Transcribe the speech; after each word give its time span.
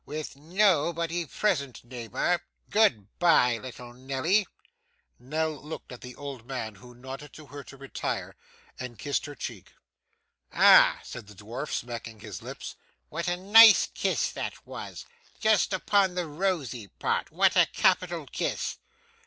With 0.03 0.35
nobody 0.35 1.27
present, 1.27 1.83
neighbour. 1.83 2.41
Good 2.71 3.19
bye, 3.19 3.59
little 3.59 3.93
Nelly.' 3.93 4.47
Nell 5.19 5.61
looked 5.63 5.91
at 5.91 6.01
the 6.01 6.15
old 6.15 6.47
man, 6.47 6.73
who 6.73 6.95
nodded 6.95 7.33
to 7.33 7.45
her 7.45 7.63
to 7.65 7.77
retire, 7.77 8.35
and 8.79 8.97
kissed 8.97 9.27
her 9.27 9.35
cheek. 9.35 9.73
'Ah!' 10.51 10.99
said 11.03 11.27
the 11.27 11.35
dwarf, 11.35 11.71
smacking 11.71 12.19
his 12.19 12.41
lips, 12.41 12.75
'what 13.09 13.27
a 13.27 13.37
nice 13.37 13.89
kiss 13.93 14.31
that 14.31 14.65
was 14.65 15.05
just 15.39 15.71
upon 15.71 16.15
the 16.15 16.25
rosy 16.25 16.87
part. 16.97 17.29
What 17.31 17.55
a 17.55 17.67
capital 17.67 18.25
kiss! 18.25 18.79